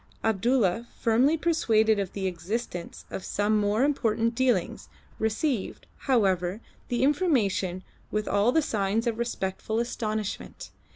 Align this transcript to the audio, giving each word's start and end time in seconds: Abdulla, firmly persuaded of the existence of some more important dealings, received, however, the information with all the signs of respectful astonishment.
Abdulla, 0.23 0.87
firmly 0.99 1.37
persuaded 1.37 1.99
of 1.99 2.13
the 2.13 2.25
existence 2.25 3.05
of 3.11 3.23
some 3.23 3.59
more 3.59 3.83
important 3.83 4.33
dealings, 4.33 4.89
received, 5.19 5.85
however, 6.09 6.59
the 6.87 7.03
information 7.03 7.83
with 8.09 8.27
all 8.27 8.51
the 8.51 8.63
signs 8.63 9.05
of 9.05 9.19
respectful 9.19 9.77
astonishment. 9.79 10.71